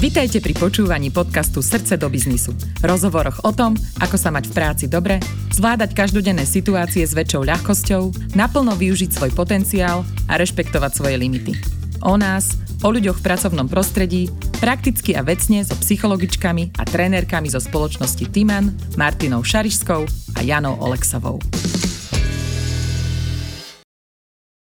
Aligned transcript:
Vitajte 0.00 0.40
pri 0.40 0.56
počúvaní 0.56 1.12
podcastu 1.12 1.60
Srdce 1.60 2.00
do 2.00 2.08
biznisu. 2.08 2.56
Rozhovoroch 2.80 3.44
o 3.44 3.52
tom, 3.52 3.76
ako 4.00 4.16
sa 4.16 4.32
mať 4.32 4.48
v 4.48 4.56
práci 4.56 4.84
dobre, 4.88 5.20
zvládať 5.52 5.92
každodenné 5.92 6.48
situácie 6.48 7.04
s 7.04 7.12
väčšou 7.12 7.44
ľahkosťou, 7.44 8.32
naplno 8.32 8.72
využiť 8.80 9.12
svoj 9.12 9.36
potenciál 9.36 10.00
a 10.24 10.40
rešpektovať 10.40 10.96
svoje 10.96 11.20
limity. 11.20 11.52
O 12.00 12.16
nás, 12.16 12.56
o 12.80 12.88
ľuďoch 12.88 13.20
v 13.20 13.26
pracovnom 13.28 13.68
prostredí, 13.68 14.32
prakticky 14.56 15.12
a 15.12 15.20
vecne 15.20 15.60
so 15.68 15.76
psychologičkami 15.76 16.80
a 16.80 16.82
trénerkami 16.88 17.52
zo 17.52 17.60
spoločnosti 17.60 18.24
Timan, 18.32 18.72
Martinou 18.96 19.44
Šarišskou 19.44 20.08
a 20.08 20.40
Janou 20.40 20.80
Oleksovou. 20.80 21.44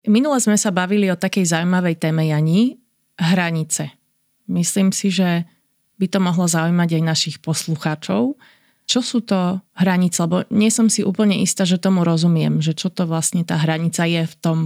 Minule 0.10 0.42
sme 0.42 0.58
sa 0.58 0.74
bavili 0.74 1.14
o 1.14 1.16
takej 1.22 1.46
zaujímavej 1.46 2.02
téme, 2.02 2.26
Jani, 2.26 2.82
hranice. 3.22 4.01
Myslím 4.52 4.92
si, 4.92 5.08
že 5.08 5.48
by 5.96 6.12
to 6.12 6.20
mohlo 6.20 6.44
zaujímať 6.50 7.00
aj 7.00 7.04
našich 7.08 7.38
poslucháčov. 7.40 8.36
Čo 8.90 9.00
sú 9.00 9.24
to 9.24 9.64
hranice? 9.78 10.20
Lebo 10.28 10.44
nie 10.52 10.68
som 10.68 10.92
si 10.92 11.08
úplne 11.08 11.40
istá, 11.40 11.64
že 11.64 11.80
tomu 11.80 12.04
rozumiem, 12.04 12.60
že 12.60 12.76
čo 12.76 12.92
to 12.92 13.08
vlastne 13.08 13.48
tá 13.48 13.56
hranica 13.56 14.04
je 14.04 14.28
v 14.28 14.36
tom 14.44 14.60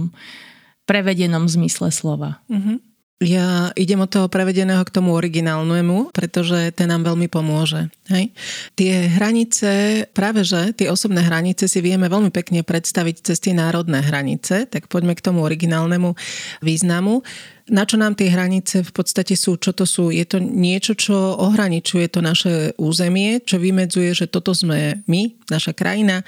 prevedenom 0.88 1.46
zmysle 1.46 1.94
slova. 1.94 2.42
Mm-hmm. 2.50 2.95
Ja 3.16 3.72
idem 3.80 4.04
od 4.04 4.12
toho 4.12 4.28
prevedeného 4.28 4.84
k 4.84 4.92
tomu 4.92 5.16
originálnemu, 5.16 6.12
pretože 6.12 6.68
ten 6.76 6.92
nám 6.92 7.00
veľmi 7.08 7.32
pomôže. 7.32 7.88
Hej? 8.12 8.28
Tie 8.76 9.08
hranice, 9.08 10.04
práve 10.12 10.44
že 10.44 10.76
tie 10.76 10.92
osobné 10.92 11.24
hranice 11.24 11.64
si 11.64 11.80
vieme 11.80 12.12
veľmi 12.12 12.28
pekne 12.28 12.60
predstaviť 12.60 13.24
cez 13.24 13.40
tie 13.40 13.56
národné 13.56 14.04
hranice, 14.04 14.68
tak 14.68 14.92
poďme 14.92 15.16
k 15.16 15.24
tomu 15.24 15.40
originálnemu 15.48 16.12
významu. 16.60 17.24
Na 17.72 17.88
čo 17.88 17.96
nám 17.96 18.20
tie 18.20 18.28
hranice 18.28 18.84
v 18.84 18.92
podstate 18.92 19.32
sú? 19.32 19.56
Čo 19.56 19.72
to 19.72 19.88
sú? 19.88 20.12
Je 20.12 20.28
to 20.28 20.36
niečo, 20.36 20.92
čo 20.92 21.16
ohraničuje 21.40 22.12
to 22.12 22.20
naše 22.20 22.76
územie, 22.76 23.40
čo 23.40 23.56
vymedzuje, 23.56 24.12
že 24.12 24.28
toto 24.28 24.52
sme 24.52 25.00
my, 25.08 25.32
naša 25.48 25.72
krajina, 25.72 26.20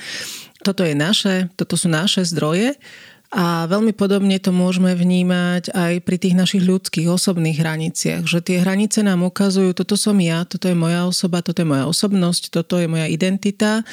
toto 0.65 0.89
je 0.89 0.97
naše, 0.97 1.53
toto 1.53 1.77
sú 1.77 1.93
naše 1.93 2.25
zdroje 2.25 2.81
a 3.29 3.69
veľmi 3.69 3.93
podobne 3.93 4.41
to 4.41 4.57
môžeme 4.57 4.97
vnímať 4.97 5.77
aj 5.77 6.01
pri 6.01 6.17
tých 6.17 6.33
našich 6.33 6.65
ľudských 6.65 7.13
osobných 7.13 7.61
hraniciach, 7.61 8.25
že 8.25 8.41
tie 8.41 8.65
hranice 8.65 9.05
nám 9.05 9.21
ukazujú, 9.21 9.77
toto 9.77 10.01
som 10.01 10.17
ja, 10.17 10.49
toto 10.49 10.65
je 10.65 10.73
moja 10.73 11.05
osoba, 11.05 11.45
toto 11.45 11.61
je 11.61 11.69
moja 11.69 11.85
osobnosť, 11.85 12.49
toto 12.49 12.81
je 12.81 12.89
moja 12.89 13.05
identita, 13.05 13.85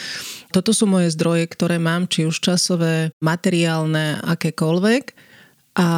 toto 0.56 0.72
sú 0.72 0.88
moje 0.88 1.12
zdroje, 1.12 1.52
ktoré 1.52 1.84
mám, 1.84 2.08
či 2.08 2.24
už 2.24 2.40
časové, 2.40 3.12
materiálne, 3.20 4.24
akékoľvek 4.24 5.04
a 5.84 5.90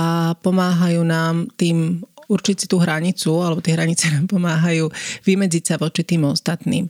pomáhajú 0.42 1.06
nám 1.06 1.54
tým 1.62 2.02
určiť 2.28 2.56
si 2.58 2.66
tú 2.66 2.82
hranicu, 2.82 3.38
alebo 3.46 3.62
tie 3.62 3.78
hranice 3.78 4.10
nám 4.18 4.26
pomáhajú 4.34 4.90
vymedziť 5.30 5.64
sa 5.64 5.76
voči 5.78 6.02
tým 6.02 6.26
ostatným. 6.26 6.90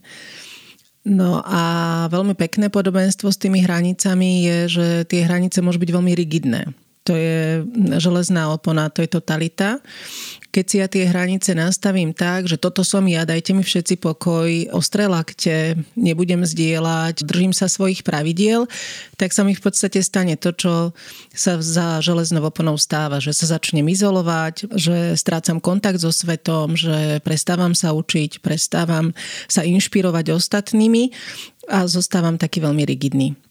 No 1.07 1.39
a 1.39 1.61
veľmi 2.11 2.35
pekné 2.35 2.67
podobenstvo 2.67 3.31
s 3.31 3.39
tými 3.39 3.63
hranicami 3.63 4.43
je, 4.43 4.57
že 4.67 4.87
tie 5.07 5.23
hranice 5.23 5.63
môžu 5.63 5.79
byť 5.79 5.91
veľmi 5.95 6.11
rigidné. 6.11 6.67
To 7.07 7.15
je 7.15 7.63
železná 8.03 8.51
opona, 8.51 8.91
to 8.91 8.99
je 8.99 9.09
totalita 9.09 9.79
keď 10.57 10.65
si 10.65 10.75
ja 10.81 10.87
tie 10.89 11.05
hranice 11.05 11.53
nastavím 11.53 12.17
tak, 12.17 12.49
že 12.49 12.57
toto 12.57 12.81
som 12.81 13.05
ja, 13.05 13.29
dajte 13.29 13.53
mi 13.53 13.61
všetci 13.61 14.01
pokoj, 14.01 14.49
ostré 14.73 15.05
lakte, 15.05 15.77
nebudem 15.93 16.41
zdieľať, 16.41 17.21
držím 17.21 17.53
sa 17.53 17.69
svojich 17.69 18.01
pravidiel, 18.01 18.65
tak 19.21 19.37
sa 19.37 19.45
mi 19.45 19.53
v 19.53 19.61
podstate 19.61 20.01
stane 20.01 20.33
to, 20.33 20.57
čo 20.57 20.73
sa 21.29 21.61
za 21.61 22.01
železnou 22.01 22.41
oponou 22.41 22.73
stáva, 22.81 23.21
že 23.21 23.37
sa 23.37 23.53
začnem 23.53 23.85
izolovať, 23.85 24.73
že 24.73 25.13
strácam 25.13 25.61
kontakt 25.61 26.01
so 26.01 26.09
svetom, 26.09 26.73
že 26.73 27.21
prestávam 27.21 27.77
sa 27.77 27.93
učiť, 27.93 28.41
prestávam 28.41 29.13
sa 29.45 29.61
inšpirovať 29.61 30.33
ostatnými 30.33 31.13
a 31.69 31.85
zostávam 31.85 32.41
taký 32.41 32.65
veľmi 32.65 32.81
rigidný. 32.81 33.46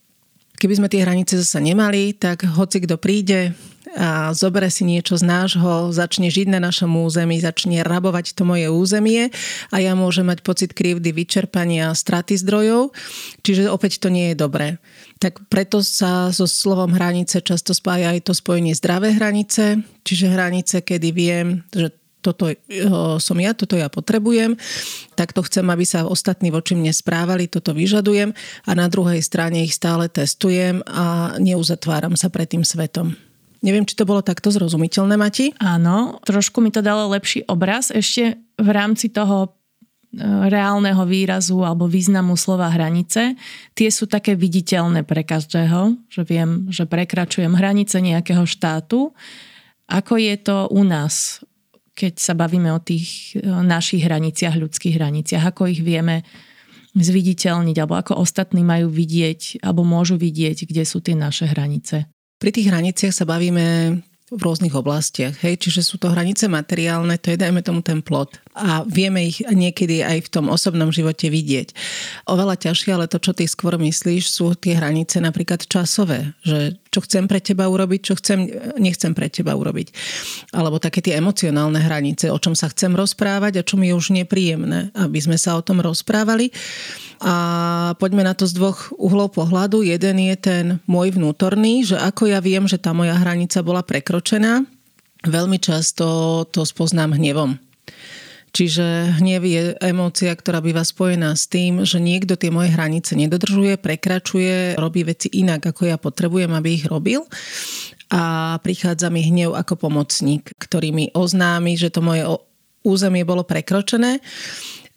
Keby 0.56 0.75
sme 0.77 0.89
tie 0.89 1.05
hranice 1.05 1.37
zase 1.37 1.61
nemali, 1.61 2.17
tak 2.17 2.49
hoci 2.49 2.81
kto 2.83 2.97
príde, 2.97 3.53
a 3.97 4.37
zobere 4.37 4.69
si 4.69 4.84
niečo 4.84 5.17
z 5.17 5.25
nášho, 5.25 5.89
začne 5.89 6.28
žiť 6.28 6.53
na 6.53 6.61
našom 6.61 6.93
území, 7.00 7.41
začne 7.41 7.81
rabovať 7.81 8.37
to 8.37 8.44
moje 8.44 8.69
územie 8.69 9.33
a 9.72 9.77
ja 9.81 9.97
môžem 9.97 10.28
mať 10.28 10.44
pocit 10.44 10.77
krivdy, 10.77 11.17
vyčerpania, 11.17 11.97
straty 11.97 12.37
zdrojov, 12.37 12.93
čiže 13.41 13.72
opäť 13.72 14.05
to 14.05 14.12
nie 14.12 14.33
je 14.33 14.37
dobré. 14.37 14.77
Tak 15.17 15.49
preto 15.49 15.81
sa 15.81 16.28
so 16.28 16.44
slovom 16.44 16.93
hranice 16.93 17.41
často 17.41 17.73
spája 17.73 18.12
aj 18.12 18.28
to 18.28 18.33
spojenie 18.37 18.77
zdravé 18.77 19.17
hranice, 19.17 19.81
čiže 20.05 20.28
hranice, 20.28 20.84
kedy 20.84 21.09
viem, 21.17 21.65
že 21.73 21.88
toto 22.26 22.50
som 23.22 23.38
ja, 23.38 23.54
toto 23.54 23.78
ja 23.78 23.87
potrebujem, 23.87 24.59
takto 25.14 25.47
chcem, 25.47 25.62
aby 25.70 25.87
sa 25.87 26.10
ostatní 26.10 26.50
voči 26.50 26.75
mne 26.75 26.91
správali, 26.91 27.47
toto 27.47 27.70
vyžadujem 27.70 28.34
a 28.66 28.70
na 28.75 28.91
druhej 28.91 29.22
strane 29.22 29.62
ich 29.62 29.78
stále 29.78 30.10
testujem 30.10 30.82
a 30.91 31.38
neuzatváram 31.38 32.19
sa 32.19 32.26
pred 32.26 32.50
tým 32.50 32.66
svetom. 32.66 33.14
Neviem, 33.64 33.88
či 33.88 33.97
to 33.97 34.06
bolo 34.06 34.20
takto 34.20 34.53
zrozumiteľné, 34.53 35.14
Mati? 35.16 35.50
Áno, 35.59 36.20
trošku 36.22 36.60
mi 36.60 36.69
to 36.70 36.84
dalo 36.84 37.09
lepší 37.10 37.48
obraz. 37.48 37.88
Ešte 37.88 38.37
v 38.60 38.69
rámci 38.70 39.08
toho 39.08 39.48
e, 39.48 39.50
reálneho 40.22 41.03
výrazu 41.08 41.64
alebo 41.64 41.88
významu 41.88 42.37
slova 42.37 42.69
hranice, 42.69 43.34
tie 43.72 43.88
sú 43.88 44.06
také 44.06 44.37
viditeľné 44.37 45.08
pre 45.08 45.25
každého, 45.25 45.97
že 46.06 46.22
viem, 46.28 46.69
že 46.69 46.84
prekračujem 46.84 47.56
hranice 47.56 47.98
nejakého 47.98 48.44
štátu. 48.44 49.16
Ako 49.88 50.14
je 50.20 50.37
to 50.37 50.70
u 50.70 50.87
nás, 50.87 51.43
keď 51.97 52.21
sa 52.21 52.37
bavíme 52.37 52.69
o 52.77 52.79
tých 52.79 53.34
e, 53.34 53.41
našich 53.49 54.05
hraniciach, 54.05 54.61
ľudských 54.61 55.01
hraniciach, 55.01 55.49
ako 55.49 55.73
ich 55.73 55.81
vieme 55.81 56.23
zviditeľniť, 56.93 57.77
alebo 57.81 57.97
ako 57.97 58.21
ostatní 58.21 58.61
majú 58.61 58.93
vidieť, 58.93 59.65
alebo 59.65 59.84
môžu 59.84 60.21
vidieť, 60.21 60.69
kde 60.69 60.85
sú 60.85 61.01
tie 61.01 61.17
naše 61.17 61.49
hranice. 61.49 62.09
Pri 62.37 62.53
tých 62.53 62.69
hraniciach 62.69 63.17
sa 63.17 63.25
bavíme 63.25 63.97
v 64.26 64.42
rôznych 64.42 64.75
oblastiach. 64.75 65.38
Hej? 65.38 65.62
Čiže 65.62 65.87
sú 65.87 66.03
to 66.03 66.10
hranice 66.10 66.50
materiálne, 66.50 67.14
to 67.14 67.31
je 67.31 67.38
dajme 67.38 67.62
tomu 67.62 67.78
ten 67.78 68.03
plot. 68.03 68.42
A 68.59 68.82
vieme 68.82 69.22
ich 69.22 69.38
niekedy 69.47 70.03
aj 70.03 70.26
v 70.26 70.32
tom 70.34 70.50
osobnom 70.50 70.91
živote 70.91 71.31
vidieť. 71.31 71.70
Oveľa 72.26 72.59
ťažšie, 72.59 72.91
ale 72.91 73.06
to, 73.06 73.22
čo 73.22 73.31
ty 73.31 73.47
skôr 73.47 73.78
myslíš, 73.78 74.26
sú 74.26 74.59
tie 74.59 74.75
hranice 74.75 75.22
napríklad 75.22 75.62
časové. 75.70 76.34
Že 76.42 76.75
čo 76.91 77.00
chcem 77.06 77.31
pre 77.31 77.38
teba 77.38 77.70
urobiť, 77.70 78.00
čo 78.03 78.14
chcem, 78.19 78.50
nechcem 78.82 79.14
pre 79.14 79.31
teba 79.31 79.54
urobiť. 79.54 79.94
Alebo 80.50 80.82
také 80.82 81.04
tie 81.06 81.22
emocionálne 81.22 81.78
hranice, 81.78 82.26
o 82.32 82.38
čom 82.43 82.58
sa 82.58 82.66
chcem 82.66 82.98
rozprávať 82.98 83.62
a 83.62 83.66
čo 83.66 83.78
mi 83.78 83.93
je 83.93 83.94
už 83.94 84.10
nepríjemné, 84.10 84.91
aby 84.98 85.22
sme 85.22 85.38
sa 85.38 85.54
o 85.54 85.62
tom 85.62 85.78
rozprávali. 85.78 86.50
A 87.21 87.34
poďme 87.97 88.28
na 88.28 88.37
to 88.37 88.44
z 88.44 88.56
dvoch 88.56 88.93
uhlov 89.00 89.32
pohľadu. 89.37 89.81
Jeden 89.81 90.21
je 90.21 90.37
ten 90.37 90.65
môj 90.84 91.16
vnútorný, 91.16 91.87
že 91.87 91.97
ako 91.97 92.28
ja 92.28 92.44
viem, 92.44 92.69
že 92.69 92.77
tá 92.77 92.93
moja 92.93 93.16
hranica 93.16 93.65
bola 93.65 93.81
prekročená, 93.81 94.69
veľmi 95.25 95.56
často 95.56 96.44
to 96.53 96.62
spoznám 96.69 97.16
hnevom. 97.16 97.56
Čiže 98.56 99.21
hnev 99.21 99.44
je 99.44 99.62
emócia, 99.84 100.32
ktorá 100.32 100.65
býva 100.65 100.81
spojená 100.81 101.37
s 101.37 101.44
tým, 101.44 101.84
že 101.84 102.00
niekto 102.00 102.41
tie 102.41 102.49
moje 102.49 102.72
hranice 102.72 103.12
nedodržuje, 103.12 103.76
prekračuje, 103.76 104.81
robí 104.81 105.05
veci 105.05 105.28
inak, 105.28 105.76
ako 105.76 105.82
ja 105.84 106.00
potrebujem, 106.00 106.49
aby 106.56 106.81
ich 106.81 106.88
robil. 106.88 107.28
A 108.09 108.56
prichádza 108.65 109.12
mi 109.12 109.28
hnev 109.28 109.53
ako 109.53 109.76
pomocník, 109.76 110.56
ktorý 110.56 110.88
mi 110.88 111.05
oznámi, 111.12 111.76
že 111.76 111.93
to 111.93 112.00
moje 112.00 112.25
územie 112.81 113.28
bolo 113.28 113.44
prekročené 113.44 114.25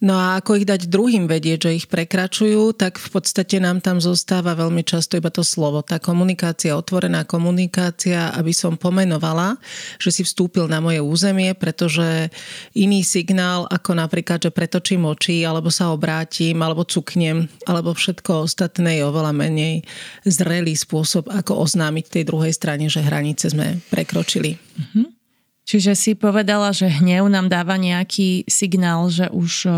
No 0.00 0.16
a 0.16 0.40
ako 0.40 0.56
ich 0.56 0.64
dať 0.64 0.88
druhým 0.88 1.28
vedieť, 1.28 1.68
že 1.68 1.76
ich 1.76 1.86
prekračujú, 1.86 2.72
tak 2.72 2.96
v 2.96 3.08
podstate 3.12 3.60
nám 3.60 3.84
tam 3.84 4.00
zostáva 4.00 4.56
veľmi 4.56 4.80
často 4.80 5.20
iba 5.20 5.28
to 5.28 5.44
slovo. 5.44 5.84
Tá 5.84 6.00
komunikácia, 6.00 6.72
otvorená 6.72 7.28
komunikácia, 7.28 8.32
aby 8.32 8.48
som 8.56 8.80
pomenovala, 8.80 9.60
že 10.00 10.08
si 10.08 10.22
vstúpil 10.24 10.72
na 10.72 10.80
moje 10.80 11.04
územie, 11.04 11.52
pretože 11.52 12.32
iný 12.72 13.04
signál, 13.04 13.68
ako 13.68 13.92
napríklad, 13.92 14.40
že 14.40 14.48
pretočím 14.48 15.04
oči, 15.04 15.44
alebo 15.44 15.68
sa 15.68 15.92
obrátim, 15.92 16.56
alebo 16.64 16.88
cuknem, 16.88 17.44
alebo 17.68 17.92
všetko 17.92 18.48
ostatné 18.48 18.98
je 18.98 19.02
oveľa 19.04 19.36
menej 19.36 19.84
zrelý 20.24 20.80
spôsob, 20.80 21.28
ako 21.28 21.60
oznámiť 21.60 22.08
tej 22.08 22.24
druhej 22.24 22.56
strane, 22.56 22.88
že 22.88 23.04
hranice 23.04 23.52
sme 23.52 23.84
prekročili. 23.92 24.56
Mm-hmm. 24.56 25.19
Čiže 25.70 25.94
si 25.94 26.18
povedala, 26.18 26.74
že 26.74 26.90
hnev 26.90 27.30
nám 27.30 27.46
dáva 27.46 27.78
nejaký 27.78 28.42
signál, 28.50 29.06
že 29.06 29.30
už 29.30 29.70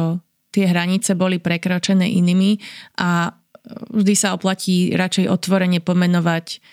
tie 0.49 0.65
hranice 0.65 1.13
boli 1.13 1.37
prekročené 1.37 2.09
inými 2.09 2.57
a 2.97 3.37
vždy 3.93 4.15
sa 4.17 4.33
oplatí 4.33 4.97
radšej 4.97 5.29
otvorene 5.29 5.85
pomenovať, 5.85 6.65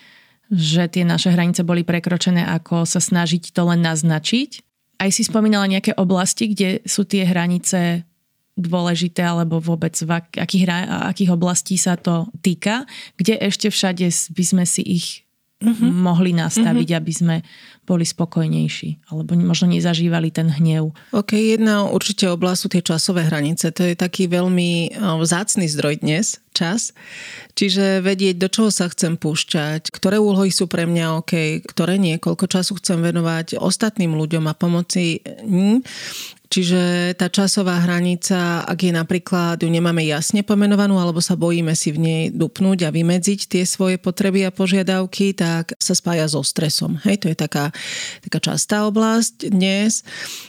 že 0.47 0.87
tie 0.87 1.03
naše 1.03 1.35
hranice 1.35 1.67
boli 1.67 1.83
prekročené, 1.83 2.47
ako 2.47 2.87
sa 2.87 3.03
snažiť 3.03 3.51
to 3.51 3.67
len 3.67 3.83
naznačiť. 3.83 4.63
Aj 5.03 5.11
si 5.11 5.27
spomínala 5.27 5.67
nejaké 5.67 5.99
oblasti, 5.99 6.55
kde 6.55 6.79
sú 6.87 7.03
tie 7.03 7.27
hranice 7.27 8.07
dôležité, 8.55 9.19
alebo 9.19 9.59
vôbec 9.59 9.99
v 9.99 10.15
akých, 10.15 10.63
akých 11.11 11.35
oblastí 11.35 11.75
sa 11.75 11.99
to 11.99 12.31
týka, 12.39 12.87
kde 13.19 13.35
ešte 13.35 13.67
všade 13.67 14.07
by 14.31 14.43
sme 14.47 14.63
si 14.63 14.83
ich 14.83 15.07
uh-huh. 15.59 15.91
mohli 15.91 16.31
nastaviť, 16.31 16.87
uh-huh. 16.91 16.99
aby 16.99 17.11
sme 17.11 17.35
boli 17.83 18.05
spokojnejší 18.05 19.09
alebo 19.09 19.33
možno 19.33 19.73
nezažívali 19.73 20.29
ten 20.29 20.47
hnev. 20.47 20.93
OK, 21.09 21.33
jedna 21.33 21.89
určite 21.89 22.29
oblasť 22.29 22.59
sú 22.59 22.67
tie 22.69 22.83
časové 22.85 23.25
hranice. 23.25 23.73
To 23.73 23.81
je 23.81 23.97
taký 23.97 24.29
veľmi 24.29 24.93
vzácný 24.99 25.65
zdroj 25.65 26.05
dnes, 26.05 26.37
čas. 26.53 26.93
Čiže 27.57 28.03
vedieť, 28.03 28.35
do 28.37 28.51
čoho 28.51 28.69
sa 28.69 28.91
chcem 28.91 29.15
púšťať, 29.15 29.89
ktoré 29.89 30.19
úlohy 30.19 30.51
sú 30.51 30.67
pre 30.67 30.85
mňa 30.85 31.23
OK, 31.23 31.65
ktoré 31.65 31.95
nie, 31.95 32.19
koľko 32.19 32.45
času 32.51 32.77
chcem 32.77 32.99
venovať 33.01 33.57
ostatným 33.57 34.13
ľuďom 34.13 34.45
a 34.45 34.53
pomoci 34.53 35.23
Čiže 36.49 37.13
tá 37.13 37.29
časová 37.29 37.77
hranica, 37.85 38.65
ak 38.65 38.79
je 38.81 38.89
napríklad, 38.89 39.61
ju 39.61 39.69
nemáme 39.69 40.01
jasne 40.01 40.41
pomenovanú, 40.41 40.97
alebo 40.97 41.21
sa 41.21 41.37
bojíme 41.37 41.77
si 41.77 41.93
v 41.93 42.01
nej 42.01 42.21
dupnúť 42.33 42.89
a 42.89 42.93
vymedziť 42.93 43.45
tie 43.45 43.63
svoje 43.69 44.01
potreby 44.01 44.49
a 44.49 44.51
požiadavky, 44.51 45.37
tak 45.37 45.77
sa 45.77 45.93
spája 45.93 46.25
so 46.25 46.41
stresom. 46.41 46.97
Hej, 47.05 47.21
to 47.21 47.27
je 47.29 47.37
taká, 47.37 47.69
taká 48.25 48.41
častá 48.41 48.89
oblasť 48.89 49.53
dnes. 49.53 50.01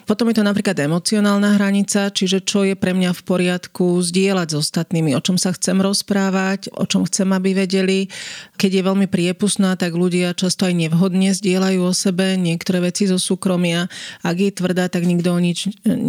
Potom 0.09 0.33
je 0.33 0.41
to 0.41 0.45
napríklad 0.49 0.81
emocionálna 0.81 1.61
hranica, 1.61 2.09
čiže 2.09 2.49
čo 2.49 2.65
je 2.65 2.73
pre 2.81 2.97
mňa 2.97 3.13
v 3.13 3.21
poriadku 3.21 4.01
zdieľať 4.01 4.57
s 4.57 4.59
ostatnými, 4.67 5.13
o 5.13 5.21
čom 5.21 5.37
sa 5.37 5.53
chcem 5.53 5.85
rozprávať, 5.85 6.73
o 6.81 6.89
čom 6.89 7.05
chcem, 7.05 7.29
aby 7.29 7.53
vedeli. 7.53 8.09
Keď 8.57 8.81
je 8.81 8.83
veľmi 8.89 9.05
priepustná, 9.05 9.77
tak 9.77 9.93
ľudia 9.93 10.33
často 10.33 10.65
aj 10.65 10.81
nevhodne 10.81 11.37
zdieľajú 11.37 11.81
o 11.85 11.93
sebe 11.93 12.41
niektoré 12.41 12.89
veci 12.89 13.05
zo 13.05 13.21
súkromia. 13.21 13.85
Ak 14.25 14.41
je 14.41 14.49
tvrdá, 14.49 14.89
tak 14.89 15.05
nikto 15.05 15.37
o 15.37 15.37
nič 15.37 15.69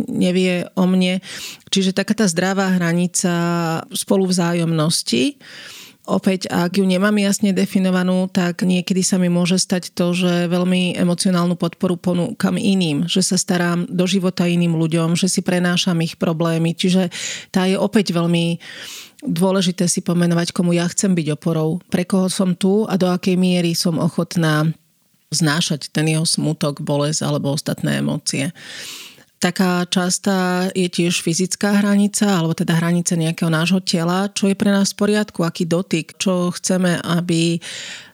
nevie 0.10 0.68
o 0.75 0.86
mne. 0.86 1.24
Čiže 1.69 1.95
taká 1.95 2.13
tá 2.13 2.25
zdravá 2.28 2.69
hranica 2.75 3.31
spolu 3.94 4.28
vzájomnosti. 4.28 5.39
Opäť, 6.01 6.50
ak 6.50 6.81
ju 6.81 6.86
nemám 6.89 7.13
jasne 7.22 7.54
definovanú, 7.54 8.25
tak 8.25 8.66
niekedy 8.66 9.06
sa 9.06 9.22
mi 9.22 9.30
môže 9.30 9.62
stať 9.62 9.94
to, 9.94 10.18
že 10.18 10.50
veľmi 10.50 10.98
emocionálnu 10.98 11.54
podporu 11.54 11.94
ponúkam 11.94 12.57
iným, 12.57 13.06
že 13.06 13.22
sa 13.22 13.38
starám 13.38 13.86
do 13.86 14.10
života 14.10 14.50
iným 14.50 14.74
ľuďom, 14.81 15.13
že 15.13 15.30
si 15.30 15.45
prenášam 15.45 16.01
ich 16.01 16.18
problémy. 16.18 16.74
Čiže 16.74 17.13
tá 17.54 17.69
je 17.69 17.77
opäť 17.77 18.18
veľmi 18.18 18.57
dôležité 19.22 19.86
si 19.86 20.01
pomenovať, 20.01 20.57
komu 20.57 20.74
ja 20.74 20.89
chcem 20.89 21.13
byť 21.13 21.38
oporou, 21.38 21.77
pre 21.94 22.01
koho 22.10 22.34
som 22.34 22.57
tu 22.57 22.89
a 22.89 22.98
do 22.98 23.06
akej 23.06 23.38
miery 23.38 23.77
som 23.77 24.01
ochotná 24.01 24.74
znášať 25.30 25.94
ten 25.94 26.10
jeho 26.10 26.25
smutok, 26.25 26.84
bolesť 26.84 27.24
alebo 27.24 27.54
ostatné 27.54 28.01
emócie. 28.01 28.50
Taká 29.41 29.89
častá 29.89 30.69
je 30.77 30.85
tiež 30.85 31.25
fyzická 31.25 31.81
hranica, 31.81 32.29
alebo 32.29 32.53
teda 32.53 32.77
hranica 32.77 33.17
nejakého 33.17 33.49
nášho 33.49 33.81
tela, 33.81 34.29
čo 34.29 34.45
je 34.45 34.53
pre 34.53 34.69
nás 34.69 34.93
v 34.93 35.01
poriadku, 35.01 35.41
aký 35.41 35.65
dotyk, 35.65 36.13
čo 36.21 36.53
chceme, 36.53 37.01
aby 37.01 37.57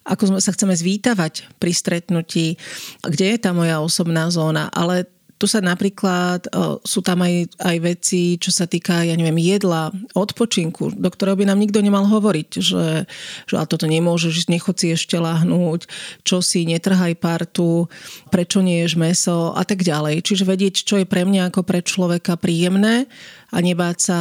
ako 0.07 0.39
sa 0.39 0.56
chceme 0.56 0.71
zvítavať 0.71 1.59
pri 1.59 1.71
stretnutí, 1.75 2.56
kde 3.03 3.35
je 3.35 3.38
tá 3.44 3.51
moja 3.51 3.83
osobná 3.83 4.31
zóna. 4.31 4.71
Ale 4.71 5.03
tu 5.38 5.45
sa 5.45 5.62
napríklad, 5.62 6.50
sú 6.81 7.00
tam 7.06 7.22
aj, 7.22 7.62
aj 7.62 7.78
veci, 7.80 8.42
čo 8.42 8.50
sa 8.50 8.66
týka, 8.66 9.06
ja 9.06 9.13
neviem, 9.13 9.38
jedla, 9.38 9.94
odpočinku, 10.18 10.98
do 10.98 11.10
ktorého 11.13 11.38
by 11.38 11.45
nám 11.45 11.62
nikto 11.62 11.78
nemal 11.81 12.10
hovoriť, 12.10 12.50
že, 12.57 13.06
že 13.45 13.54
ale 13.54 13.69
toto 13.69 13.86
nemôžeš, 13.86 14.50
nechod 14.50 14.78
si 14.81 14.89
ešte 14.98 15.22
lahnúť, 15.22 15.86
čo 16.25 16.42
si, 16.42 16.66
netrhaj 16.66 17.13
partu, 17.22 17.86
prečo 18.34 18.66
nie 18.66 18.81
ješ 18.81 18.98
meso 18.98 19.54
a 19.54 19.62
tak 19.62 19.86
ďalej. 19.86 20.25
Čiže 20.25 20.50
vedieť, 20.50 20.75
čo 20.81 20.98
je 20.98 21.06
pre 21.06 21.22
mňa 21.22 21.54
ako 21.54 21.62
pre 21.62 21.86
človeka 21.86 22.34
príjemné 22.36 23.06
a 23.54 23.57
nebáť 23.62 23.98
sa 24.01 24.19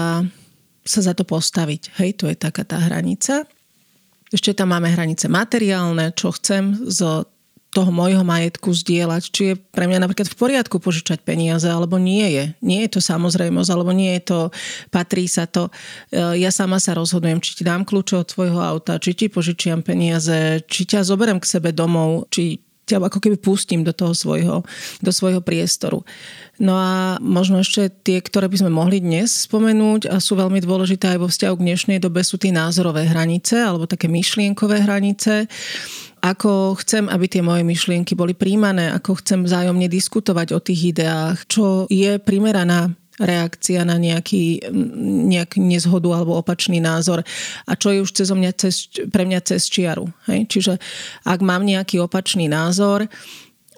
sa 0.86 1.02
za 1.02 1.18
to 1.18 1.26
postaviť. 1.26 1.98
Hej, 1.98 2.22
to 2.22 2.30
je 2.30 2.38
taká 2.38 2.62
tá 2.62 2.78
hranica. 2.78 3.42
Ešte 4.30 4.54
tam 4.54 4.70
máme 4.70 4.90
hranice 4.90 5.26
materiálne, 5.26 6.14
čo 6.14 6.30
chcem 6.30 6.78
z 6.86 7.26
toho 7.76 7.92
môjho 7.92 8.24
majetku 8.24 8.72
zdieľať, 8.72 9.22
či 9.28 9.42
je 9.52 9.54
pre 9.60 9.84
mňa 9.84 10.08
napríklad 10.08 10.32
v 10.32 10.40
poriadku 10.40 10.80
požičať 10.80 11.20
peniaze, 11.20 11.68
alebo 11.68 12.00
nie 12.00 12.24
je. 12.32 12.44
Nie 12.64 12.88
je 12.88 12.96
to 12.96 13.00
samozrejmosť, 13.04 13.68
alebo 13.68 13.92
nie 13.92 14.16
je 14.16 14.22
to, 14.32 14.40
patrí 14.88 15.28
sa 15.28 15.44
to. 15.44 15.68
E, 16.08 16.40
ja 16.40 16.48
sama 16.48 16.80
sa 16.80 16.96
rozhodujem, 16.96 17.36
či 17.44 17.60
ti 17.60 17.62
dám 17.68 17.84
kľúče 17.84 18.16
od 18.16 18.28
svojho 18.32 18.56
auta, 18.64 18.96
či 18.96 19.12
ti 19.12 19.28
požičiam 19.28 19.84
peniaze, 19.84 20.64
či 20.64 20.88
ťa 20.88 21.04
zoberiem 21.04 21.36
k 21.36 21.52
sebe 21.52 21.76
domov, 21.76 22.32
či 22.32 22.64
ťa 22.86 23.02
ako 23.02 23.18
keby 23.18 23.36
pustím 23.42 23.82
do 23.82 23.90
toho 23.90 24.14
svojho, 24.14 24.62
do 25.02 25.10
svojho 25.10 25.42
priestoru. 25.42 26.06
No 26.62 26.78
a 26.78 27.18
možno 27.18 27.60
ešte 27.60 27.90
tie, 27.90 28.22
ktoré 28.22 28.46
by 28.46 28.62
sme 28.62 28.70
mohli 28.70 29.02
dnes 29.02 29.44
spomenúť 29.50 30.08
a 30.08 30.22
sú 30.22 30.38
veľmi 30.38 30.62
dôležité 30.62 31.12
aj 31.12 31.18
vo 31.18 31.28
vzťahu 31.28 31.54
k 31.58 31.66
dnešnej 31.66 31.98
dobe 31.98 32.22
sú 32.22 32.38
tie 32.38 32.54
názorové 32.54 33.04
hranice 33.10 33.58
alebo 33.58 33.90
také 33.90 34.06
myšlienkové 34.06 34.86
hranice 34.86 35.50
ako 36.20 36.74
chcem, 36.80 37.06
aby 37.06 37.26
tie 37.28 37.42
moje 37.44 37.62
myšlienky 37.62 38.16
boli 38.16 38.32
príjmané, 38.32 38.90
ako 38.90 39.20
chcem 39.22 39.44
vzájomne 39.44 39.86
diskutovať 39.86 40.56
o 40.56 40.60
tých 40.60 40.96
ideách, 40.96 41.46
čo 41.46 41.86
je 41.86 42.18
primeraná 42.18 42.92
reakcia 43.16 43.80
na 43.88 43.96
nejaký, 43.96 44.68
nejak 45.32 45.56
nezhodu 45.56 46.12
alebo 46.12 46.36
opačný 46.36 46.84
názor 46.84 47.24
a 47.64 47.72
čo 47.72 47.88
je 47.88 48.04
už 48.04 48.12
cez 48.12 48.28
mňa 48.28 48.52
cez, 48.52 48.92
pre 49.08 49.24
mňa 49.24 49.40
cez 49.40 49.72
čiaru. 49.72 50.12
Hej? 50.28 50.44
Čiže 50.52 50.72
ak 51.24 51.40
mám 51.40 51.64
nejaký 51.64 51.96
opačný 51.96 52.44
názor, 52.44 53.08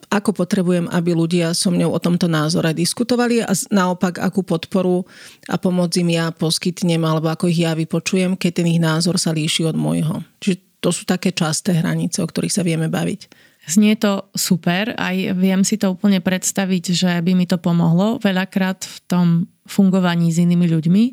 ako 0.08 0.32
potrebujem, 0.32 0.88
aby 0.88 1.12
ľudia 1.12 1.52
so 1.52 1.68
mňou 1.68 1.92
o 1.92 2.00
tomto 2.00 2.32
názore 2.32 2.72
diskutovali 2.72 3.44
a 3.44 3.52
naopak, 3.68 4.16
akú 4.16 4.40
podporu 4.40 5.04
a 5.52 5.60
pomoc 5.60 5.92
im 6.00 6.08
ja 6.08 6.32
poskytnem 6.32 7.04
alebo 7.04 7.28
ako 7.28 7.52
ich 7.52 7.60
ja 7.60 7.76
vypočujem, 7.76 8.40
keď 8.40 8.50
ten 8.64 8.66
ich 8.72 8.80
názor 8.80 9.20
sa 9.20 9.36
líši 9.36 9.68
od 9.68 9.76
môjho. 9.76 10.24
Čiže 10.40 10.67
to 10.78 10.94
sú 10.94 11.02
také 11.04 11.34
časté 11.34 11.78
hranice, 11.78 12.22
o 12.22 12.26
ktorých 12.28 12.54
sa 12.54 12.62
vieme 12.62 12.86
baviť. 12.86 13.48
Znie 13.68 14.00
to 14.00 14.32
super, 14.32 14.96
aj 14.96 15.36
viem 15.36 15.60
si 15.60 15.76
to 15.76 15.92
úplne 15.92 16.24
predstaviť, 16.24 16.84
že 16.96 17.10
by 17.20 17.32
mi 17.36 17.44
to 17.44 17.60
pomohlo 17.60 18.16
veľakrát 18.16 18.80
v 18.80 18.98
tom 19.04 19.26
fungovaní 19.68 20.32
s 20.32 20.40
inými 20.40 20.64
ľuďmi, 20.72 21.04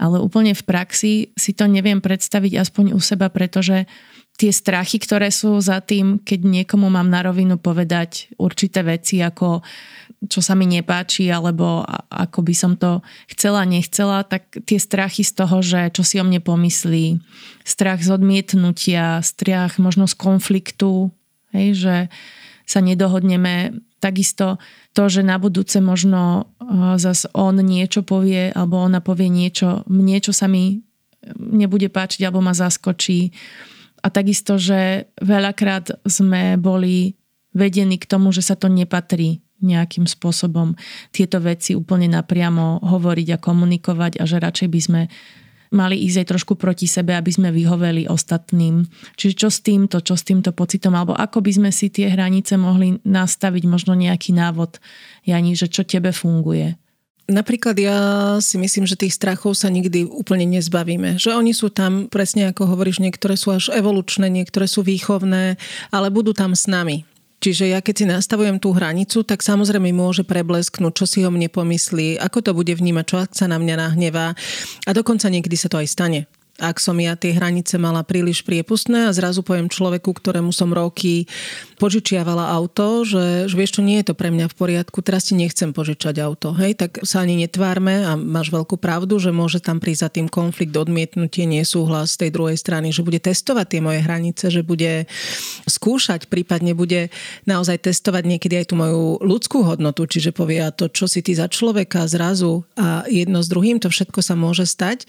ale 0.00 0.16
úplne 0.16 0.56
v 0.56 0.64
praxi 0.64 1.12
si 1.36 1.52
to 1.52 1.68
neviem 1.68 2.00
predstaviť 2.00 2.56
aspoň 2.56 2.96
u 2.96 3.00
seba, 3.04 3.28
pretože 3.28 3.84
tie 4.40 4.48
strachy, 4.48 4.96
ktoré 4.96 5.28
sú 5.28 5.60
za 5.60 5.84
tým, 5.84 6.24
keď 6.24 6.40
niekomu 6.64 6.88
mám 6.88 7.12
na 7.12 7.20
rovinu 7.20 7.60
povedať 7.60 8.32
určité 8.40 8.80
veci, 8.80 9.20
ako 9.20 9.60
čo 10.28 10.44
sa 10.44 10.52
mi 10.52 10.68
nepáči, 10.68 11.32
alebo 11.32 11.80
ako 12.12 12.44
by 12.44 12.52
som 12.52 12.76
to 12.76 13.00
chcela, 13.32 13.64
nechcela, 13.64 14.20
tak 14.20 14.52
tie 14.68 14.76
strachy 14.76 15.24
z 15.24 15.32
toho, 15.32 15.64
že 15.64 15.88
čo 15.96 16.04
si 16.04 16.20
o 16.20 16.24
mne 16.28 16.44
pomyslí, 16.44 17.16
strach 17.64 18.04
z 18.04 18.12
odmietnutia, 18.12 19.24
strach 19.24 19.80
možno 19.80 20.04
z 20.04 20.14
konfliktu, 20.20 21.08
hej, 21.56 21.68
že 21.72 21.96
sa 22.68 22.84
nedohodneme, 22.84 23.80
takisto 23.96 24.60
to, 24.92 25.08
že 25.08 25.24
na 25.24 25.40
budúce 25.40 25.80
možno 25.80 26.52
zas 27.00 27.24
on 27.32 27.56
niečo 27.64 28.04
povie, 28.04 28.52
alebo 28.52 28.76
ona 28.76 29.00
povie 29.00 29.32
niečo, 29.32 29.88
mne, 29.88 30.20
čo 30.20 30.36
sa 30.36 30.52
mi 30.52 30.84
nebude 31.36 31.88
páčiť, 31.88 32.28
alebo 32.28 32.44
ma 32.44 32.52
zaskočí. 32.52 33.32
A 34.00 34.08
takisto, 34.08 34.56
že 34.56 35.12
veľakrát 35.20 36.00
sme 36.08 36.56
boli 36.60 37.16
vedení 37.52 38.00
k 38.00 38.08
tomu, 38.08 38.32
že 38.32 38.40
sa 38.40 38.56
to 38.56 38.68
nepatrí 38.68 39.44
nejakým 39.60 40.08
spôsobom 40.08 40.74
tieto 41.14 41.40
veci 41.40 41.76
úplne 41.76 42.08
napriamo 42.10 42.84
hovoriť 42.84 43.28
a 43.36 43.42
komunikovať 43.42 44.12
a 44.20 44.24
že 44.24 44.36
radšej 44.40 44.68
by 44.68 44.80
sme 44.80 45.02
mali 45.70 46.02
ísť 46.02 46.26
aj 46.26 46.30
trošku 46.34 46.52
proti 46.58 46.90
sebe, 46.90 47.14
aby 47.14 47.30
sme 47.30 47.54
vyhoveli 47.54 48.10
ostatným. 48.10 48.84
Čiže 49.14 49.34
čo 49.46 49.48
s 49.48 49.62
týmto, 49.62 50.02
čo 50.02 50.18
s 50.18 50.26
týmto 50.26 50.50
pocitom, 50.50 50.98
alebo 50.98 51.14
ako 51.14 51.40
by 51.46 51.62
sme 51.62 51.70
si 51.70 51.88
tie 51.88 52.10
hranice 52.10 52.58
mohli 52.58 52.98
nastaviť, 53.06 53.62
možno 53.70 53.94
nejaký 53.94 54.34
návod, 54.34 54.82
Jani, 55.22 55.54
že 55.54 55.70
čo 55.70 55.86
tebe 55.86 56.10
funguje. 56.10 56.74
Napríklad 57.30 57.78
ja 57.78 57.98
si 58.42 58.58
myslím, 58.58 58.90
že 58.90 58.98
tých 58.98 59.14
strachov 59.14 59.54
sa 59.54 59.70
nikdy 59.70 60.02
úplne 60.02 60.50
nezbavíme. 60.50 61.14
Že 61.14 61.38
oni 61.38 61.54
sú 61.54 61.70
tam, 61.70 62.10
presne 62.10 62.50
ako 62.50 62.74
hovoríš, 62.74 62.98
niektoré 62.98 63.38
sú 63.38 63.54
až 63.54 63.70
evolučné, 63.70 64.26
niektoré 64.26 64.66
sú 64.66 64.82
výchovné, 64.82 65.54
ale 65.94 66.10
budú 66.10 66.34
tam 66.34 66.58
s 66.58 66.66
nami. 66.66 67.06
Čiže 67.40 67.72
ja 67.72 67.80
keď 67.80 67.94
si 67.96 68.04
nastavujem 68.04 68.60
tú 68.60 68.76
hranicu, 68.76 69.24
tak 69.24 69.40
samozrejme 69.40 69.96
môže 69.96 70.28
preblesknúť, 70.28 70.92
čo 70.92 71.04
si 71.08 71.18
o 71.24 71.32
mne 71.32 71.48
pomyslí, 71.48 72.20
ako 72.20 72.38
to 72.44 72.50
bude 72.52 72.72
vnímať, 72.76 73.04
čo 73.08 73.16
sa 73.32 73.48
na 73.48 73.56
mňa 73.56 73.74
nahnevá. 73.80 74.36
A 74.84 74.90
dokonca 74.92 75.32
niekedy 75.32 75.56
sa 75.56 75.72
to 75.72 75.80
aj 75.80 75.88
stane 75.88 76.28
ak 76.60 76.76
som 76.76 76.94
ja 77.00 77.16
tie 77.16 77.32
hranice 77.32 77.80
mala 77.80 78.04
príliš 78.04 78.44
priepustné 78.44 79.08
a 79.08 79.16
zrazu 79.16 79.40
poviem 79.40 79.72
človeku, 79.72 80.12
ktorému 80.12 80.52
som 80.52 80.70
roky 80.70 81.24
požičiavala 81.80 82.52
auto, 82.52 83.08
že, 83.08 83.48
že 83.48 83.56
vieš 83.56 83.80
čo, 83.80 83.82
nie 83.82 84.04
je 84.04 84.12
to 84.12 84.14
pre 84.14 84.28
mňa 84.28 84.52
v 84.52 84.58
poriadku, 84.60 85.00
teraz 85.00 85.32
ti 85.32 85.34
nechcem 85.34 85.72
požičať 85.72 86.20
auto. 86.20 86.52
Hej, 86.52 86.76
tak 86.76 87.00
sa 87.08 87.24
ani 87.24 87.40
netvárme 87.40 88.04
a 88.04 88.20
máš 88.20 88.52
veľkú 88.52 88.76
pravdu, 88.76 89.16
že 89.16 89.32
môže 89.32 89.64
tam 89.64 89.80
prísť 89.80 90.02
za 90.04 90.10
tým 90.12 90.28
konflikt, 90.28 90.76
odmietnutie, 90.76 91.48
nesúhlas 91.48 92.20
z 92.20 92.28
tej 92.28 92.30
druhej 92.36 92.60
strany, 92.60 92.92
že 92.92 93.00
bude 93.00 93.16
testovať 93.16 93.66
tie 93.66 93.80
moje 93.80 94.00
hranice, 94.04 94.52
že 94.52 94.60
bude 94.60 95.08
skúšať, 95.64 96.28
prípadne 96.28 96.76
bude 96.76 97.08
naozaj 97.48 97.88
testovať 97.88 98.28
niekedy 98.28 98.60
aj 98.60 98.66
tú 98.68 98.74
moju 98.76 99.24
ľudskú 99.24 99.64
hodnotu, 99.64 100.04
čiže 100.04 100.36
povie 100.36 100.60
a 100.60 100.68
to, 100.68 100.92
čo 100.92 101.08
si 101.08 101.24
ty 101.24 101.32
za 101.32 101.48
človeka 101.48 102.04
zrazu 102.04 102.68
a 102.76 103.08
jedno 103.08 103.40
s 103.40 103.48
druhým, 103.48 103.80
to 103.80 103.88
všetko 103.88 104.20
sa 104.20 104.36
môže 104.36 104.68
stať. 104.68 105.08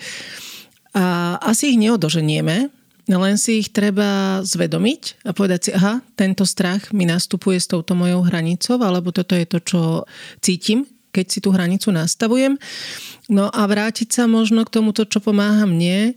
A 0.91 1.37
asi 1.39 1.75
ich 1.75 1.79
neodoženieme, 1.79 2.71
Len 3.09 3.35
si 3.35 3.59
ich 3.59 3.75
treba 3.75 4.39
zvedomiť 4.45 5.25
a 5.27 5.35
povedať 5.35 5.59
si, 5.59 5.71
aha, 5.75 5.99
tento 6.15 6.47
strach 6.47 6.95
mi 6.95 7.03
nastupuje 7.03 7.59
s 7.59 7.67
touto 7.67 7.91
mojou 7.91 8.23
hranicou, 8.23 8.79
alebo 8.79 9.11
toto 9.11 9.35
je 9.35 9.43
to, 9.49 9.59
čo 9.59 9.81
cítim, 10.39 10.87
keď 11.11 11.25
si 11.27 11.39
tú 11.43 11.51
hranicu 11.51 11.91
nastavujem. 11.91 12.55
No 13.27 13.51
a 13.51 13.67
vrátiť 13.67 14.15
sa 14.15 14.31
možno 14.31 14.63
k 14.63 14.79
tomuto, 14.79 15.03
čo 15.03 15.19
pomáha 15.19 15.67
mne, 15.67 16.15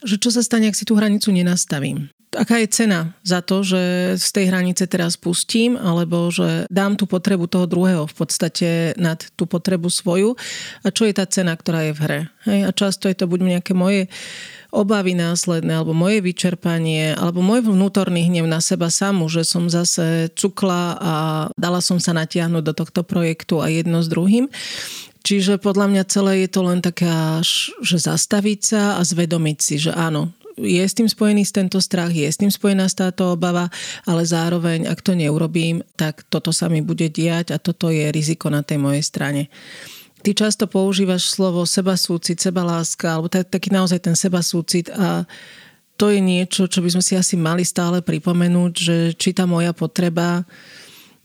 že 0.00 0.16
čo 0.16 0.32
sa 0.32 0.40
stane, 0.40 0.70
ak 0.70 0.78
si 0.78 0.88
tú 0.88 0.96
hranicu 0.96 1.28
nenastavím 1.28 2.08
aká 2.30 2.62
je 2.62 2.68
cena 2.70 3.14
za 3.26 3.42
to, 3.42 3.66
že 3.66 4.14
z 4.18 4.28
tej 4.30 4.44
hranice 4.54 4.86
teraz 4.86 5.18
pustím, 5.18 5.74
alebo 5.74 6.30
že 6.30 6.66
dám 6.70 6.94
tú 6.94 7.10
potrebu 7.10 7.50
toho 7.50 7.66
druhého 7.66 8.06
v 8.06 8.14
podstate 8.14 8.94
nad 8.94 9.18
tú 9.34 9.50
potrebu 9.50 9.90
svoju 9.90 10.38
a 10.86 10.88
čo 10.94 11.06
je 11.10 11.14
tá 11.14 11.26
cena, 11.26 11.58
ktorá 11.58 11.90
je 11.90 11.92
v 11.96 12.02
hre. 12.06 12.20
Hej? 12.46 12.60
A 12.66 12.70
často 12.70 13.10
je 13.10 13.18
to 13.18 13.26
buď 13.26 13.58
nejaké 13.58 13.72
moje 13.74 14.06
obavy 14.70 15.18
následné, 15.18 15.82
alebo 15.82 15.90
moje 15.90 16.22
vyčerpanie, 16.22 17.18
alebo 17.18 17.42
môj 17.42 17.66
vnútorný 17.66 18.30
hnev 18.30 18.46
na 18.46 18.62
seba 18.62 18.86
samu, 18.86 19.26
že 19.26 19.42
som 19.42 19.66
zase 19.66 20.30
cukla 20.38 20.94
a 20.94 21.14
dala 21.58 21.82
som 21.82 21.98
sa 21.98 22.14
natiahnuť 22.14 22.62
do 22.62 22.74
tohto 22.78 23.02
projektu 23.02 23.58
a 23.58 23.66
jedno 23.66 23.98
s 23.98 24.06
druhým. 24.06 24.46
Čiže 25.20 25.60
podľa 25.60 25.86
mňa 25.92 26.02
celé 26.08 26.32
je 26.46 26.48
to 26.48 26.60
len 26.64 26.80
taká, 26.80 27.44
že 27.82 27.98
zastaviť 28.00 28.60
sa 28.62 28.82
a 28.96 29.04
zvedomiť 29.04 29.58
si, 29.60 29.76
že 29.76 29.92
áno, 29.92 30.32
je 30.60 30.84
s 30.84 30.94
tým 30.96 31.08
spojený 31.08 31.48
tento 31.48 31.80
strach, 31.80 32.12
je 32.12 32.28
s 32.28 32.38
tým 32.38 32.52
spojená 32.52 32.86
táto 32.92 33.34
obava, 33.34 33.72
ale 34.04 34.22
zároveň, 34.22 34.86
ak 34.86 35.00
to 35.00 35.16
neurobím, 35.16 35.80
tak 35.96 36.24
toto 36.28 36.52
sa 36.52 36.68
mi 36.68 36.84
bude 36.84 37.08
diať 37.08 37.52
a 37.52 37.58
toto 37.58 37.88
je 37.88 38.12
riziko 38.12 38.52
na 38.52 38.60
tej 38.60 38.78
mojej 38.78 39.04
strane. 39.04 39.42
Ty 40.20 40.36
často 40.36 40.68
používaš 40.68 41.32
slovo 41.32 41.64
seba 41.64 41.96
súcit, 41.96 42.36
seba 42.36 42.60
láska, 42.60 43.16
alebo 43.16 43.32
tak, 43.32 43.48
taký 43.48 43.72
naozaj 43.72 44.04
ten 44.04 44.12
seba 44.12 44.44
súcit 44.44 44.92
a 44.92 45.24
to 45.96 46.08
je 46.08 46.20
niečo, 46.20 46.64
čo 46.68 46.80
by 46.80 46.88
sme 46.96 47.04
si 47.04 47.12
asi 47.16 47.36
mali 47.36 47.64
stále 47.64 48.00
pripomenúť, 48.00 48.72
že 48.72 48.96
či 49.16 49.36
tá 49.36 49.44
moja 49.44 49.76
potreba 49.76 50.48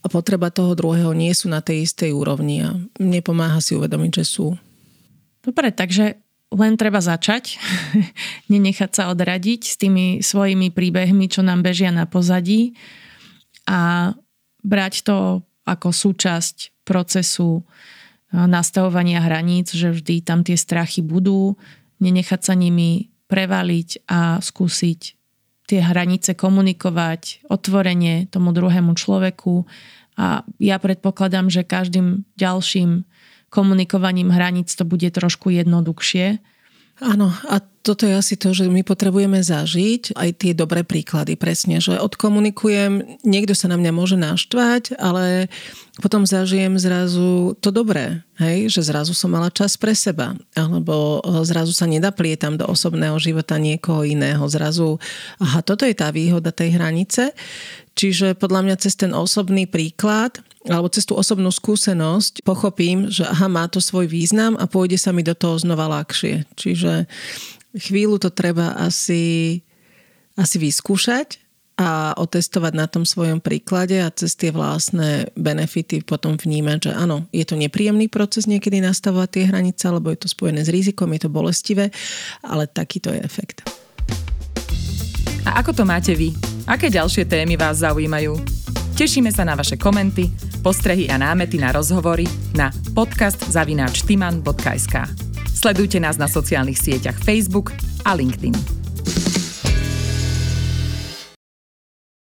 a 0.04 0.06
potreba 0.08 0.52
toho 0.52 0.76
druhého 0.76 1.16
nie 1.16 1.32
sú 1.32 1.48
na 1.48 1.64
tej 1.64 1.88
istej 1.88 2.12
úrovni 2.12 2.64
a 2.64 2.76
nepomáha 3.00 3.60
si 3.64 3.72
uvedomiť, 3.72 4.20
že 4.20 4.24
sú. 4.24 4.52
Dobre, 5.40 5.72
takže 5.72 6.25
len 6.54 6.78
treba 6.78 7.02
začať, 7.02 7.58
nenechať 8.52 8.90
sa 8.92 9.02
odradiť 9.10 9.60
s 9.66 9.74
tými 9.78 10.06
svojimi 10.22 10.70
príbehmi, 10.70 11.26
čo 11.26 11.42
nám 11.42 11.66
bežia 11.66 11.90
na 11.90 12.06
pozadí 12.06 12.78
a 13.66 14.12
brať 14.62 14.94
to 15.06 15.42
ako 15.66 15.90
súčasť 15.90 16.86
procesu 16.86 17.66
nastavovania 18.30 19.22
hraníc, 19.22 19.74
že 19.74 19.90
vždy 19.90 20.22
tam 20.22 20.46
tie 20.46 20.54
strachy 20.54 21.02
budú, 21.02 21.58
nenechať 21.98 22.40
sa 22.42 22.54
nimi 22.54 23.10
prevaliť 23.26 24.06
a 24.06 24.38
skúsiť 24.38 25.00
tie 25.66 25.80
hranice 25.82 26.38
komunikovať 26.38 27.50
otvorene 27.50 28.30
tomu 28.30 28.54
druhému 28.54 28.94
človeku. 28.94 29.66
A 30.16 30.46
ja 30.62 30.78
predpokladám, 30.78 31.50
že 31.50 31.66
každým 31.66 32.22
ďalším 32.38 33.02
komunikovaním 33.50 34.30
hraníc 34.30 34.74
to 34.74 34.84
bude 34.84 35.10
trošku 35.10 35.50
jednoduchšie. 35.50 36.38
Áno, 37.02 37.28
a 37.28 37.60
toto 37.86 38.02
je 38.02 38.18
asi 38.18 38.34
to, 38.34 38.50
že 38.50 38.66
my 38.66 38.82
potrebujeme 38.82 39.38
zažiť 39.38 40.18
aj 40.18 40.30
tie 40.42 40.52
dobré 40.58 40.82
príklady, 40.82 41.38
presne, 41.38 41.78
že 41.78 41.94
odkomunikujem, 41.94 43.22
niekto 43.22 43.54
sa 43.54 43.70
na 43.70 43.78
mňa 43.78 43.92
môže 43.94 44.18
naštvať, 44.18 44.98
ale 44.98 45.46
potom 46.02 46.26
zažijem 46.26 46.74
zrazu 46.82 47.54
to 47.62 47.70
dobré, 47.70 48.26
hej, 48.42 48.66
že 48.74 48.90
zrazu 48.90 49.14
som 49.14 49.30
mala 49.30 49.54
čas 49.54 49.78
pre 49.78 49.94
seba, 49.94 50.34
alebo 50.58 51.22
zrazu 51.46 51.70
sa 51.70 51.86
nedaplietam 51.86 52.58
do 52.58 52.66
osobného 52.66 53.14
života 53.22 53.54
niekoho 53.54 54.02
iného, 54.02 54.42
zrazu, 54.50 54.98
aha, 55.38 55.62
toto 55.62 55.86
je 55.86 55.94
tá 55.94 56.10
výhoda 56.10 56.50
tej 56.50 56.74
hranice, 56.74 57.30
čiže 57.94 58.34
podľa 58.34 58.66
mňa 58.66 58.76
cez 58.82 58.98
ten 58.98 59.14
osobný 59.14 59.70
príklad 59.70 60.42
alebo 60.66 60.90
cez 60.90 61.06
tú 61.06 61.14
osobnú 61.14 61.54
skúsenosť 61.54 62.42
pochopím, 62.42 63.06
že 63.06 63.22
aha, 63.22 63.46
má 63.46 63.70
to 63.70 63.78
svoj 63.78 64.10
význam 64.10 64.58
a 64.58 64.66
pôjde 64.66 64.98
sa 64.98 65.14
mi 65.14 65.22
do 65.22 65.30
toho 65.30 65.54
znova 65.62 65.86
ľahšie. 65.86 66.42
Čiže 66.58 67.06
chvíľu 67.76 68.16
to 68.18 68.32
treba 68.32 68.72
asi, 68.80 69.60
asi 70.34 70.56
vyskúšať 70.56 71.44
a 71.76 72.16
otestovať 72.16 72.72
na 72.72 72.88
tom 72.88 73.04
svojom 73.04 73.44
príklade 73.44 74.00
a 74.00 74.08
cez 74.08 74.32
tie 74.32 74.48
vlastné 74.48 75.28
benefity 75.36 76.00
potom 76.00 76.40
vnímať, 76.40 76.88
že 76.88 76.96
áno, 76.96 77.28
je 77.36 77.44
to 77.44 77.52
nepríjemný 77.52 78.08
proces 78.08 78.48
niekedy 78.48 78.80
nastavovať 78.80 79.28
tie 79.28 79.44
hranice, 79.52 79.84
alebo 79.84 80.08
je 80.08 80.24
to 80.24 80.32
spojené 80.32 80.64
s 80.64 80.72
rizikom, 80.72 81.12
je 81.12 81.28
to 81.28 81.30
bolestivé, 81.30 81.92
ale 82.40 82.64
takýto 82.64 83.12
je 83.12 83.20
efekt. 83.20 83.60
A 85.44 85.60
ako 85.60 85.76
to 85.76 85.84
máte 85.84 86.16
vy? 86.16 86.32
Aké 86.64 86.88
ďalšie 86.88 87.28
témy 87.28 87.60
vás 87.60 87.84
zaujímajú? 87.84 88.40
Tešíme 88.96 89.28
sa 89.28 89.44
na 89.44 89.52
vaše 89.52 89.76
komenty, 89.76 90.32
postrehy 90.64 91.12
a 91.12 91.20
námety 91.20 91.60
na 91.60 91.76
rozhovory 91.76 92.24
na 92.56 92.72
podcast.tyman.sk. 92.96 95.25
Sledujte 95.66 95.98
nás 95.98 96.14
na 96.14 96.30
sociálnych 96.30 96.78
sieťach 96.78 97.18
Facebook 97.26 97.74
a 98.06 98.14
LinkedIn. 98.14 98.75